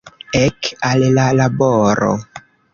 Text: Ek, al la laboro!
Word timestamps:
Ek, 0.39 0.69
al 0.93 1.05
la 1.19 1.27
laboro! 1.43 2.13